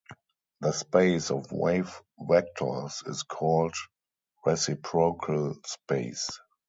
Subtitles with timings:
[0.61, 3.75] The space of wave vectors is called
[4.43, 6.27] reciprocal space.